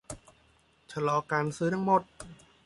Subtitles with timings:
[0.91, 2.01] ชะลอการซื้อทั้งหมด